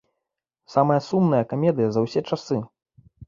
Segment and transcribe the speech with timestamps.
[0.75, 2.57] Самая сумнае камедыя за ўсе часы!